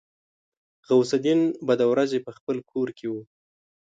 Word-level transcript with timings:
غوث 0.87 1.11
الدين 1.17 1.39
به 1.65 1.73
د 1.79 1.81
ورځې 1.91 2.19
په 2.25 2.31
خپل 2.37 2.57
کور 2.71 2.87
کې 2.97 3.07
و. 3.11 3.15